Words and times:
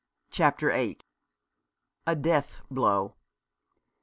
CHAPTER 0.31 0.71
VIII. 0.71 0.97
A 2.07 2.15
DEATH 2.15 2.61
BLOW. 2.71 3.13